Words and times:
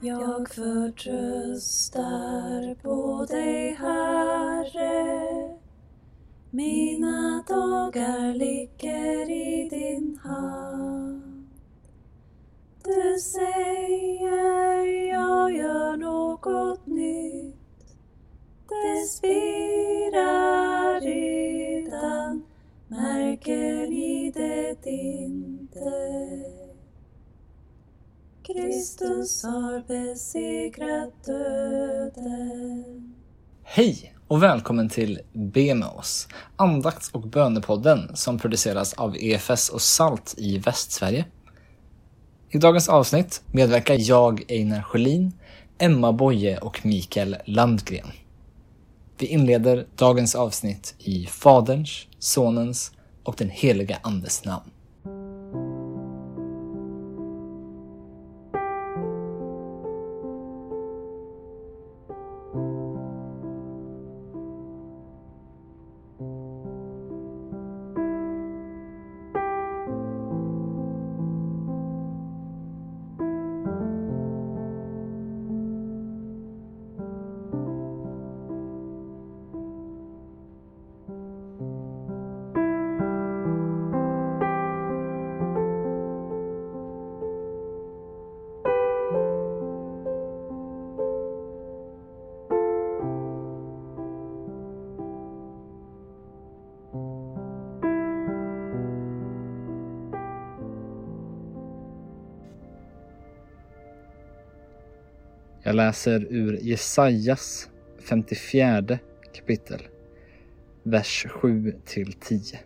Jag 0.00 0.48
förtröstar 0.48 2.04
på 2.82 3.26
dig, 3.28 3.74
Herre. 3.74 5.58
Mina 6.50 7.44
dagar 7.48 8.34
ligger 8.34 9.30
i 9.30 9.68
din 9.68 10.18
hand. 10.22 11.48
Du 12.84 13.18
säger 13.18 15.08
jag 15.08 15.52
gör 15.56 15.96
något 15.96 16.86
nytt. 16.86 17.56
Det 18.68 19.06
Kristus 28.60 29.42
har 29.42 29.82
besegrat 29.88 31.24
döden. 31.24 33.14
Hej 33.62 34.14
och 34.28 34.42
välkommen 34.42 34.88
till 34.88 35.20
Be 35.32 35.74
med 35.74 35.88
oss, 35.88 36.28
andakts 36.56 37.10
och 37.10 37.28
bönepodden 37.28 38.16
som 38.16 38.38
produceras 38.38 38.94
av 38.94 39.16
EFS 39.16 39.68
och 39.68 39.82
SALT 39.82 40.34
i 40.36 40.58
Västsverige. 40.58 41.24
I 42.50 42.58
dagens 42.58 42.88
avsnitt 42.88 43.42
medverkar 43.52 43.96
jag, 43.98 44.44
Einar 44.48 44.82
Sjölin, 44.82 45.32
Emma 45.78 46.12
Boye 46.12 46.58
och 46.58 46.86
Mikael 46.86 47.36
Landgren. 47.44 48.08
Vi 49.18 49.26
inleder 49.26 49.86
dagens 49.96 50.34
avsnitt 50.34 50.94
i 50.98 51.26
Faderns, 51.26 52.06
Sonens 52.18 52.92
och 53.22 53.34
den 53.38 53.50
heliga 53.50 53.98
Andes 54.02 54.44
namn. 54.44 54.70
Jag 105.68 105.76
läser 105.76 106.26
ur 106.30 106.58
Jesajas 106.62 107.68
54 107.98 108.98
kapitel, 109.32 109.82
vers 110.82 111.26
7 111.30 111.74
till 111.84 112.12
10. 112.12 112.58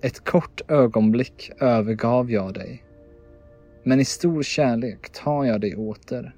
Ett 0.00 0.24
kort 0.24 0.70
ögonblick 0.70 1.50
övergav 1.58 2.30
jag 2.30 2.54
dig, 2.54 2.84
men 3.82 4.00
i 4.00 4.04
stor 4.04 4.42
kärlek 4.42 5.10
tar 5.10 5.44
jag 5.44 5.60
dig 5.60 5.76
åter. 5.76 6.36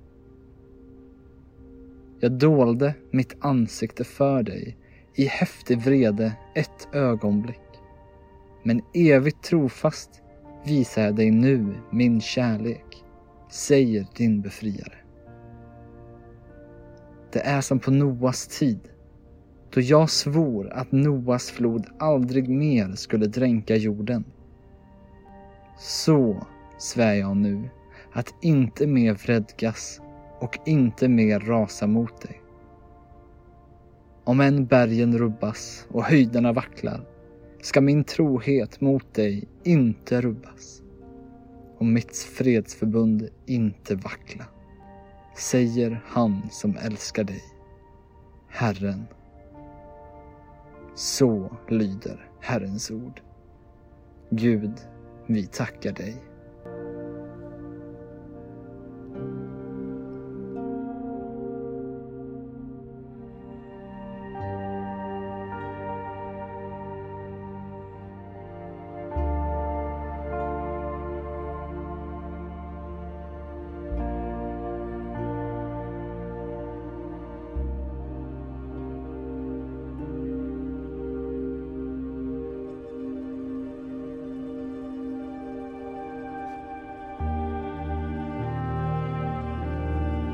Jag 2.20 2.32
dolde 2.32 2.94
mitt 3.10 3.36
ansikte 3.40 4.04
för 4.04 4.42
dig 4.42 4.76
i 5.14 5.24
häftig 5.24 5.78
vrede 5.78 6.32
ett 6.54 6.88
ögonblick, 6.92 7.80
men 8.62 8.80
evigt 8.94 9.42
trofast 9.42 10.22
visar 10.64 11.02
jag 11.02 11.16
dig 11.16 11.30
nu 11.30 11.74
min 11.90 12.20
kärlek, 12.20 13.02
säger 13.48 14.06
din 14.16 14.40
befriare. 14.40 14.92
Det 17.32 17.40
är 17.40 17.60
som 17.60 17.78
på 17.78 17.90
Noas 17.90 18.46
tid, 18.46 18.78
då 19.70 19.80
jag 19.80 20.10
svor 20.10 20.72
att 20.72 20.92
Noas 20.92 21.50
flod 21.50 21.86
aldrig 21.98 22.48
mer 22.48 22.92
skulle 22.94 23.26
dränka 23.26 23.76
jorden. 23.76 24.24
Så 25.78 26.46
svär 26.78 27.14
jag 27.14 27.36
nu 27.36 27.68
att 28.12 28.34
inte 28.42 28.86
mer 28.86 29.14
vredgas 29.14 30.00
och 30.40 30.58
inte 30.66 31.08
mer 31.08 31.40
rasa 31.40 31.86
mot 31.86 32.22
dig. 32.22 32.40
Om 34.24 34.40
än 34.40 34.66
bergen 34.66 35.18
rubbas 35.18 35.86
och 35.90 36.04
höjderna 36.04 36.52
vacklar 36.52 37.00
ska 37.62 37.80
min 37.80 38.04
trohet 38.04 38.80
mot 38.80 39.14
dig 39.14 39.44
inte 39.64 40.20
rubbas 40.20 40.82
och 41.78 41.86
mitt 41.86 42.16
fredsförbund 42.16 43.28
inte 43.46 43.94
vackla, 43.94 44.44
säger 45.36 46.02
han 46.06 46.48
som 46.50 46.76
älskar 46.76 47.24
dig, 47.24 47.42
Herren. 48.48 49.04
Så 50.94 51.56
lyder 51.68 52.30
Herrens 52.40 52.90
ord. 52.90 53.20
Gud, 54.30 54.72
vi 55.26 55.46
tackar 55.46 55.92
dig. 55.92 56.16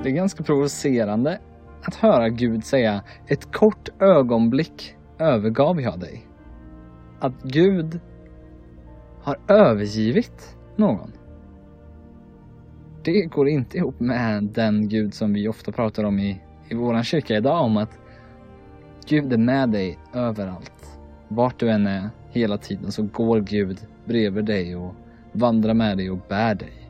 Det 0.03 0.09
är 0.09 0.13
ganska 0.13 0.43
provocerande 0.43 1.39
att 1.83 1.95
höra 1.95 2.29
Gud 2.29 2.65
säga 2.65 3.03
ett 3.27 3.53
kort 3.53 3.89
ögonblick 4.01 4.97
övergav 5.19 5.81
jag 5.81 6.01
dig. 6.01 6.27
Att 7.21 7.43
Gud 7.43 8.01
har 9.23 9.37
övergivit 9.49 10.57
någon. 10.77 11.13
Det 13.05 13.23
går 13.23 13.49
inte 13.49 13.77
ihop 13.77 14.01
med 14.01 14.45
den 14.45 14.89
Gud 14.89 15.15
som 15.15 15.33
vi 15.33 15.49
ofta 15.49 15.73
pratar 15.73 16.05
om 16.05 16.19
i, 16.19 16.41
i 16.69 16.75
vår 16.75 17.03
kyrka 17.03 17.37
idag 17.37 17.65
om 17.65 17.77
att 17.77 17.99
Gud 19.07 19.33
är 19.33 19.39
med 19.39 19.71
dig 19.71 19.99
överallt. 20.15 20.99
Vart 21.29 21.61
du 21.61 21.71
än 21.71 21.87
är 21.87 22.11
hela 22.31 22.59
tiden 22.59 22.93
så 22.93 23.03
går 23.03 23.41
Gud 23.41 23.81
bredvid 24.05 24.45
dig 24.45 24.77
och 24.77 24.95
vandrar 25.33 25.75
med 25.75 25.97
dig 25.97 26.11
och 26.11 26.19
bär 26.29 26.55
dig. 26.55 26.82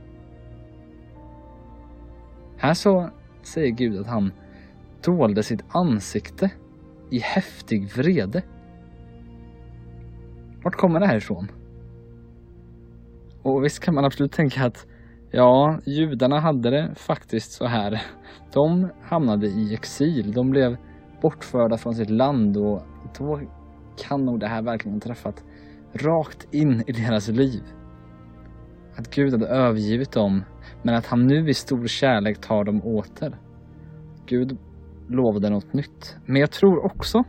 Här 2.62 2.74
så 2.74 3.10
säger 3.42 3.70
Gud 3.70 4.00
att 4.00 4.06
han 4.06 4.32
dolde 5.04 5.42
sitt 5.42 5.64
ansikte 5.68 6.50
i 7.10 7.18
häftig 7.18 7.92
vrede. 7.96 8.42
Vart 10.64 10.76
kommer 10.76 11.00
det 11.00 11.06
här 11.06 11.16
ifrån? 11.16 11.48
Och 13.42 13.64
visst 13.64 13.80
kan 13.80 13.94
man 13.94 14.04
absolut 14.04 14.32
tänka 14.32 14.64
att 14.64 14.86
ja, 15.30 15.78
judarna 15.84 16.40
hade 16.40 16.70
det 16.70 16.94
faktiskt 16.94 17.52
så 17.52 17.66
här. 17.66 18.02
De 18.52 18.88
hamnade 19.02 19.46
i 19.46 19.74
exil. 19.74 20.32
De 20.32 20.50
blev 20.50 20.76
bortförda 21.22 21.78
från 21.78 21.94
sitt 21.94 22.10
land 22.10 22.56
och 22.56 22.82
då 23.18 23.40
kan 23.96 24.24
nog 24.24 24.40
det 24.40 24.48
här 24.48 24.62
verkligen 24.62 25.00
träffat 25.00 25.44
rakt 25.92 26.54
in 26.54 26.84
i 26.86 26.92
deras 26.92 27.28
liv. 27.28 27.62
Att 28.96 29.14
Gud 29.14 29.32
hade 29.32 29.46
övergivit 29.46 30.12
dem 30.12 30.42
men 30.82 30.94
att 30.94 31.06
han 31.06 31.26
nu 31.26 31.50
i 31.50 31.54
stor 31.54 31.86
kärlek 31.86 32.40
tar 32.40 32.64
dem 32.64 32.82
åter. 32.82 33.36
Gud 34.26 34.58
lovade 35.08 35.50
något 35.50 35.72
nytt. 35.72 36.16
Men 36.26 36.40
jag 36.40 36.50
tror 36.50 36.84
också, 36.84 37.24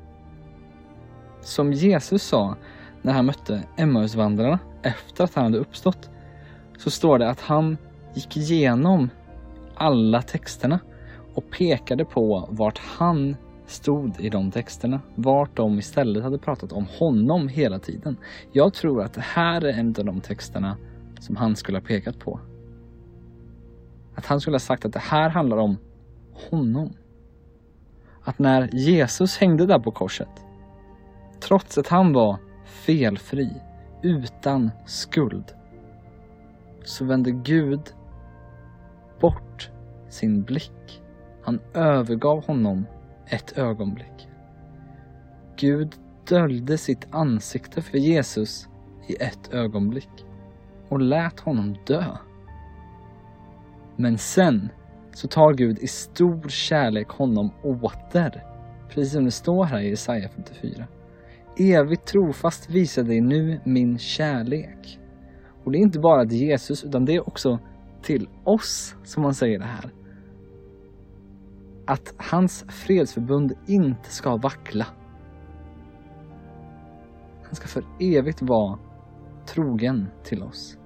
som 1.42 1.74
Jesus 1.74 2.24
sa 2.24 2.56
när 3.02 3.14
han 3.14 3.26
mötte 3.26 3.64
Emmausvandrarna 3.78 4.60
efter 4.82 5.24
att 5.24 5.34
han 5.34 5.44
hade 5.44 5.58
uppstått, 5.58 6.10
så 6.78 6.92
står 6.92 7.20
det 7.20 7.30
att 7.30 7.42
han 7.42 7.78
gick 8.14 8.38
igenom 8.38 9.10
alla 9.76 10.22
texterna 10.22 10.80
och 11.34 11.50
pekade 11.50 12.06
på 12.06 12.48
vart 12.52 12.78
han 12.78 13.36
stod 13.66 14.20
i 14.20 14.30
de 14.30 14.52
texterna. 14.52 15.02
Vart 15.16 15.58
de 15.58 15.80
istället 15.80 16.24
hade 16.24 16.38
pratat 16.38 16.72
om 16.72 16.86
honom 17.00 17.48
hela 17.48 17.80
tiden. 17.80 18.18
Jag 18.52 18.74
tror 18.74 19.02
att 19.02 19.14
det 19.14 19.22
här 19.22 19.62
är 19.62 19.74
en 19.74 19.88
av 19.88 20.06
de 20.06 20.22
texterna 20.22 20.78
som 21.20 21.36
han 21.36 21.56
skulle 21.56 21.78
ha 21.78 21.86
pekat 21.86 22.20
på. 22.20 22.40
Att 24.16 24.26
han 24.26 24.42
skulle 24.42 24.56
ha 24.56 24.60
sagt 24.60 24.86
att 24.86 24.94
det 24.94 25.00
här 25.00 25.30
handlar 25.30 25.58
om 25.58 25.78
honom. 26.34 26.94
Att 28.24 28.40
när 28.40 28.70
Jesus 28.74 29.38
hängde 29.38 29.66
där 29.66 29.80
på 29.80 29.92
korset, 29.92 30.46
trots 31.40 31.78
att 31.78 31.88
han 31.88 32.14
var 32.14 32.38
felfri, 32.66 33.50
utan 34.02 34.72
skuld, 34.86 35.54
så 36.84 37.06
vände 37.06 37.32
Gud 37.32 37.94
bort 39.20 39.70
sin 40.10 40.44
blick. 40.44 41.02
Han 41.44 41.60
övergav 41.74 42.46
honom 42.46 42.86
ett 43.28 43.58
ögonblick. 43.58 44.28
Gud 45.56 45.96
döljde 46.28 46.78
sitt 46.78 47.08
ansikte 47.12 47.82
för 47.82 47.98
Jesus 47.98 48.68
i 49.08 49.16
ett 49.16 49.54
ögonblick 49.54 50.26
och 50.90 51.00
lät 51.00 51.40
honom 51.40 51.78
dö. 51.86 52.18
Men 53.96 54.18
sen 54.18 54.70
så 55.12 55.28
tar 55.28 55.54
Gud 55.54 55.80
i 55.80 55.88
stor 55.88 56.50
kärlek 56.50 57.10
honom 57.10 57.52
åter. 57.64 58.44
Precis 58.90 59.14
som 59.14 59.26
det 59.26 59.32
står 59.32 59.64
här 59.66 59.80
i 59.80 59.90
Jesaja 59.90 60.30
54. 60.30 60.88
Evigt 61.58 62.06
trofast 62.06 62.70
visar 62.70 63.04
dig 63.04 63.22
nu 63.22 63.60
min 63.64 63.98
kärlek. 63.98 65.00
Och 65.64 65.72
det 65.72 65.78
är 65.78 65.82
inte 65.82 66.00
bara 66.00 66.26
till 66.26 66.38
Jesus 66.38 66.84
utan 66.84 67.06
det 67.06 67.16
är 67.16 67.28
också 67.28 67.60
till 68.02 68.28
oss 68.44 68.96
som 69.04 69.24
han 69.24 69.34
säger 69.34 69.60
det 69.60 69.66
här. 69.66 69.92
Att 71.86 72.14
hans 72.18 72.66
fredsförbund 72.70 73.54
inte 73.68 74.10
ska 74.10 74.38
vackla. 74.38 74.88
Han 77.44 77.56
ska 77.56 77.68
för 77.68 77.84
evigt 78.00 78.42
vara 78.42 78.80
trogen 79.46 80.08
till 80.24 80.44
oss. 80.44 80.78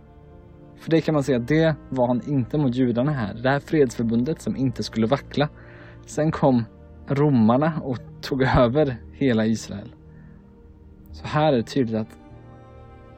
För 0.78 0.92
det 0.92 1.02
kan 1.02 1.14
man 1.14 1.24
säga 1.24 1.38
att 1.38 1.48
det 1.48 1.76
var 1.90 2.08
han 2.08 2.22
inte 2.28 2.58
mot 2.58 2.76
judarna 2.76 3.12
här. 3.12 3.34
Det 3.34 3.50
här 3.50 3.60
fredsförbundet 3.60 4.42
som 4.42 4.56
inte 4.56 4.84
skulle 4.84 5.08
vackla. 5.08 5.50
Sen 6.06 6.32
kom 6.32 6.64
romarna 7.08 7.82
och 7.84 7.98
tog 8.22 8.42
över 8.44 8.98
hela 9.14 9.46
Israel. 9.46 9.96
Så 11.12 11.28
här 11.28 11.54
är 11.54 11.58
det 11.58 11.64
tydligt 11.64 11.96
att 11.96 12.18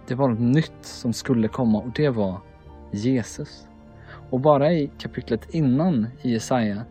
det 0.07 0.15
var 0.15 0.29
något 0.29 0.39
nytt 0.39 0.81
som 0.81 1.13
skulle 1.13 1.47
komma 1.47 1.77
och 1.79 1.91
det 1.95 2.09
var 2.09 2.41
Jesus. 2.91 3.67
Och 4.29 4.39
bara 4.39 4.73
i 4.73 4.91
kapitlet 4.97 5.53
innan 5.53 6.07
i 6.21 6.31
Jesaja 6.31 6.83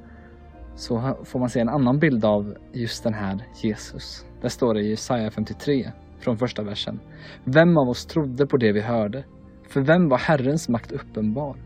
så 0.75 1.17
får 1.25 1.39
man 1.39 1.51
se 1.51 1.61
en 1.61 1.69
annan 1.69 1.99
bild 1.99 2.25
av 2.25 2.55
just 2.73 3.05
den 3.05 3.15
här 3.15 3.45
Jesus. 3.63 4.27
Där 4.41 4.49
står 4.49 4.75
det 4.75 4.81
i 4.81 4.91
Jesaja 4.91 5.31
53 5.31 5.93
från 6.19 6.39
första 6.39 6.63
versen. 6.63 7.01
Vem 7.45 7.77
av 7.77 7.89
oss 7.89 8.07
trodde 8.07 8.47
på 8.47 8.57
det 8.57 8.73
vi 8.73 8.81
hörde? 8.81 9.25
För 9.69 9.81
vem 9.81 10.09
var 10.09 10.19
Herrens 10.19 10.69
makt 10.69 10.93
uppenbar? 10.93 11.57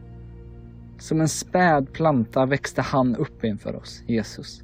Som 0.98 1.20
en 1.20 1.28
späd 1.28 1.92
planta 1.92 2.46
växte 2.46 2.82
han 2.82 3.16
upp 3.16 3.44
inför 3.44 3.76
oss, 3.76 4.02
Jesus. 4.06 4.62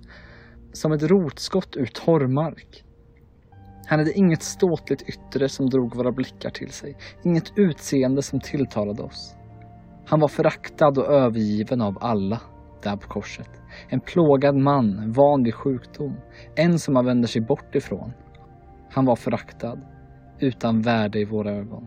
Som 0.73 0.93
ett 0.93 1.03
rotskott 1.03 1.77
ur 1.77 1.87
torrmark. 1.87 2.85
Han 3.87 3.99
hade 3.99 4.13
inget 4.13 4.43
ståtligt 4.43 5.03
yttre 5.03 5.49
som 5.49 5.71
drog 5.71 5.97
våra 5.97 6.13
blickar 6.13 6.51
till 6.51 6.71
sig, 6.71 6.97
inget 7.25 7.59
utseende 7.59 8.23
som 8.23 8.41
tilltalade 8.41 9.03
oss. 9.03 9.35
Han 10.07 10.21
var 10.21 10.29
föraktad 10.29 10.99
och 10.99 11.13
övergiven 11.13 11.81
av 11.81 11.99
alla 12.01 12.41
där 12.83 12.97
på 12.97 13.09
korset. 13.09 13.51
En 13.89 14.01
plågad 14.01 14.57
man, 14.57 15.13
van 15.13 15.43
vid 15.43 15.55
sjukdom, 15.55 16.17
en 16.55 16.79
som 16.79 16.95
man 16.95 17.05
vänder 17.05 17.29
sig 17.29 17.43
bort 17.43 17.75
ifrån. 17.75 18.13
Han 18.91 19.05
var 19.05 19.17
föraktad, 19.17 19.81
utan 20.39 20.83
värde 20.83 21.21
i 21.21 21.25
våra 21.25 21.51
ögon. 21.51 21.87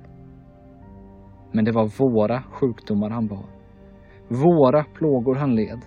Men 1.51 1.65
det 1.65 1.71
var 1.71 1.86
våra 1.86 2.44
sjukdomar 2.44 3.09
han 3.09 3.27
bar. 3.27 3.45
Våra 4.27 4.83
plågor 4.83 5.36
han 5.36 5.56
led. 5.56 5.80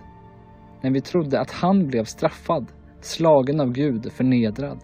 När 0.81 0.91
vi 0.91 1.01
trodde 1.01 1.39
att 1.39 1.51
han 1.51 1.87
blev 1.87 2.03
straffad, 2.03 2.71
slagen 3.01 3.59
av 3.59 3.71
Gud, 3.71 4.11
förnedrad. 4.11 4.79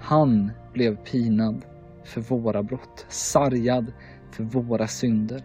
Han 0.00 0.52
blev 0.72 0.96
pinad 0.96 1.64
för 2.04 2.20
våra 2.20 2.62
brott, 2.62 3.06
sargad 3.08 3.92
för 4.30 4.44
våra 4.44 4.86
synder. 4.86 5.44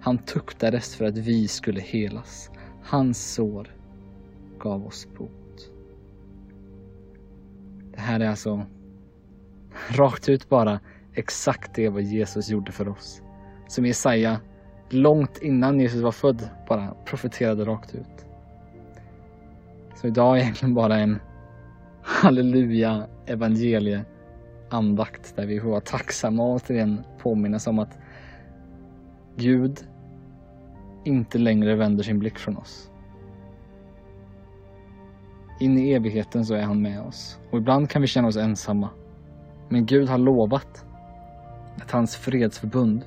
Han 0.00 0.18
tuktades 0.18 0.96
för 0.96 1.04
att 1.04 1.18
vi 1.18 1.48
skulle 1.48 1.80
helas. 1.80 2.50
Hans 2.82 3.34
sår 3.34 3.68
gav 4.58 4.86
oss 4.86 5.08
bot. 5.18 5.70
Det 7.92 8.00
här 8.00 8.20
är 8.20 8.28
alltså 8.28 8.66
rakt 9.88 10.28
ut 10.28 10.48
bara 10.48 10.80
exakt 11.14 11.74
det 11.74 11.88
vad 11.88 12.02
Jesus 12.02 12.50
gjorde 12.50 12.72
för 12.72 12.88
oss 12.88 13.22
som 13.68 13.86
Jesaja 13.86 14.40
långt 14.90 15.38
innan 15.42 15.80
Jesus 15.80 16.02
var 16.02 16.12
född 16.12 16.48
bara 16.68 16.94
profeterade 17.04 17.64
rakt 17.64 17.94
ut. 17.94 18.26
Så 19.94 20.06
idag 20.06 20.36
är 20.36 20.40
egentligen 20.42 20.74
bara 20.74 20.96
en 20.96 21.18
halleluja 22.02 23.06
evangelie 23.26 24.04
andakt 24.70 25.36
där 25.36 25.46
vi 25.46 25.60
får 25.60 25.68
vara 25.68 25.80
tacksamma 25.80 26.42
och 26.42 26.54
återigen 26.54 27.02
påminnas 27.18 27.66
om 27.66 27.78
att 27.78 27.98
Gud 29.36 29.86
inte 31.04 31.38
längre 31.38 31.74
vänder 31.74 32.04
sin 32.04 32.18
blick 32.18 32.38
från 32.38 32.56
oss. 32.56 32.90
In 35.60 35.78
i 35.78 35.92
evigheten 35.92 36.44
så 36.44 36.54
är 36.54 36.62
han 36.62 36.82
med 36.82 37.00
oss 37.00 37.38
och 37.50 37.58
ibland 37.58 37.90
kan 37.90 38.02
vi 38.02 38.08
känna 38.08 38.28
oss 38.28 38.36
ensamma. 38.36 38.88
Men 39.68 39.86
Gud 39.86 40.08
har 40.08 40.18
lovat 40.18 40.84
att 41.76 41.90
hans 41.90 42.16
fredsförbund 42.16 43.04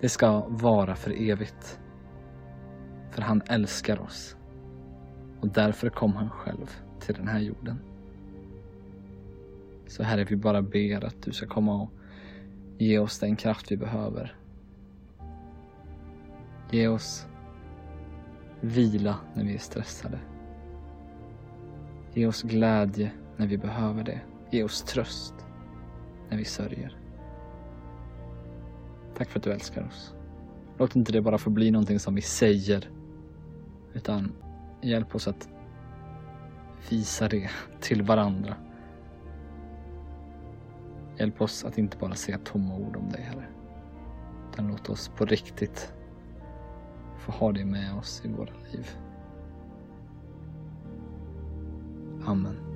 det 0.00 0.08
ska 0.08 0.46
vara 0.48 0.94
för 0.94 1.30
evigt. 1.30 1.80
För 3.10 3.22
han 3.22 3.42
älskar 3.46 4.00
oss. 4.00 4.36
Och 5.40 5.48
därför 5.48 5.88
kom 5.90 6.12
han 6.12 6.30
själv 6.30 6.70
till 7.00 7.14
den 7.14 7.28
här 7.28 7.40
jorden. 7.40 7.78
Så 9.86 10.02
Herre, 10.02 10.24
vi 10.24 10.36
bara 10.36 10.62
ber 10.62 11.04
att 11.04 11.22
du 11.22 11.32
ska 11.32 11.46
komma 11.46 11.82
och 11.82 11.90
ge 12.78 12.98
oss 12.98 13.18
den 13.18 13.36
kraft 13.36 13.72
vi 13.72 13.76
behöver. 13.76 14.36
Ge 16.70 16.88
oss 16.88 17.26
vila 18.60 19.16
när 19.34 19.44
vi 19.44 19.54
är 19.54 19.58
stressade. 19.58 20.18
Ge 22.14 22.26
oss 22.26 22.42
glädje 22.42 23.10
när 23.36 23.46
vi 23.46 23.58
behöver 23.58 24.04
det. 24.04 24.20
Ge 24.50 24.64
oss 24.64 24.82
tröst 24.82 25.34
när 26.30 26.38
vi 26.38 26.44
sörjer. 26.44 27.03
Tack 29.16 29.30
för 29.30 29.38
att 29.38 29.44
du 29.44 29.52
älskar 29.52 29.86
oss. 29.86 30.14
Låt 30.78 30.96
inte 30.96 31.12
det 31.12 31.22
bara 31.22 31.38
få 31.38 31.50
bli 31.50 31.70
någonting 31.70 31.98
som 31.98 32.14
vi 32.14 32.22
säger. 32.22 32.90
Utan 33.92 34.32
hjälp 34.82 35.14
oss 35.14 35.28
att 35.28 35.48
visa 36.90 37.28
det 37.28 37.50
till 37.80 38.02
varandra. 38.02 38.54
Hjälp 41.18 41.40
oss 41.40 41.64
att 41.64 41.78
inte 41.78 41.96
bara 41.96 42.14
säga 42.14 42.38
tomma 42.38 42.74
ord 42.74 42.96
om 42.96 43.08
dig, 43.08 43.22
Herre. 43.22 43.46
Utan 44.52 44.68
låt 44.68 44.88
oss 44.88 45.08
på 45.08 45.24
riktigt 45.24 45.92
få 47.18 47.32
ha 47.32 47.52
det 47.52 47.64
med 47.64 47.94
oss 47.94 48.22
i 48.24 48.28
våra 48.28 48.52
liv. 48.72 48.90
Amen. 52.26 52.73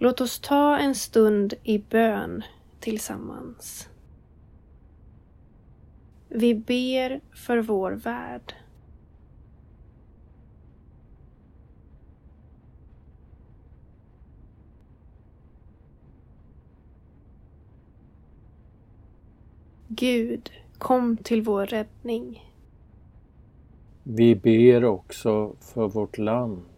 Låt 0.00 0.20
oss 0.20 0.40
ta 0.40 0.78
en 0.78 0.94
stund 0.94 1.54
i 1.62 1.78
bön 1.78 2.42
tillsammans. 2.80 3.88
Vi 6.28 6.54
ber 6.54 7.20
för 7.34 7.58
vår 7.58 7.92
värld. 7.92 8.54
Gud, 19.88 20.50
kom 20.78 21.16
till 21.16 21.42
vår 21.42 21.66
räddning. 21.66 22.52
Vi 24.02 24.34
ber 24.36 24.84
också 24.84 25.56
för 25.60 25.88
vårt 25.88 26.18
land. 26.18 26.77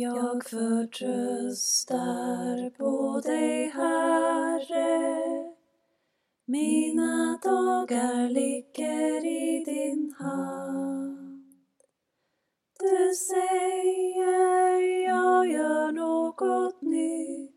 Jag 0.00 0.44
förtröstar 0.44 2.00
på 2.70 3.20
dig, 3.20 3.68
Herre. 3.68 5.54
Mina 6.46 7.38
dagar 7.42 8.28
ligger 8.28 9.26
i 9.26 9.64
din 9.64 10.14
hand. 10.18 11.44
Du 12.78 13.14
säger 13.14 15.08
jag 15.08 15.50
gör 15.50 15.92
något 15.92 16.82
nytt. 16.82 17.50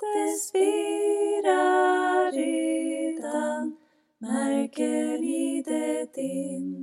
Det 0.00 0.30
spirar 0.40 2.32
redan, 2.32 3.76
märker 4.18 5.18
ni 5.18 5.62
det 5.66 6.20
inte? 6.22 6.75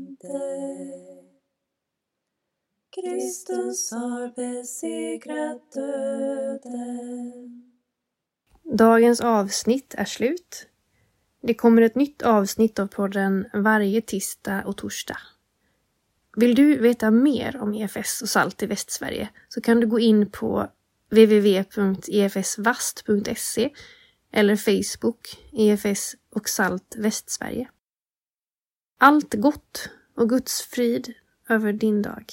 Kristus 3.13 3.91
har 3.91 4.35
besegrat 4.35 5.71
döden. 5.71 7.63
Dagens 8.77 9.21
avsnitt 9.21 9.95
är 9.97 10.05
slut. 10.05 10.67
Det 11.41 11.53
kommer 11.53 11.81
ett 11.81 11.95
nytt 11.95 12.21
avsnitt 12.21 12.79
av 12.79 12.87
podden 12.87 13.45
varje 13.53 14.01
tisdag 14.01 14.63
och 14.65 14.77
torsdag. 14.77 15.17
Vill 16.35 16.55
du 16.55 16.77
veta 16.77 17.11
mer 17.11 17.57
om 17.61 17.73
EFS 17.73 18.21
och 18.21 18.29
SALT 18.29 18.63
i 18.63 18.65
Västsverige 18.65 19.29
så 19.49 19.61
kan 19.61 19.79
du 19.79 19.87
gå 19.87 19.99
in 19.99 20.31
på 20.31 20.67
www.efsvast.se 21.09 23.69
eller 24.31 24.55
Facebook 24.55 25.37
EFS 25.51 26.15
och 26.29 26.49
SALT 26.49 26.95
Västsverige. 26.97 27.69
Allt 28.97 29.33
gott 29.33 29.89
och 30.15 30.29
Guds 30.29 30.61
frid 30.61 31.13
över 31.49 31.73
din 31.73 32.01
dag. 32.01 32.25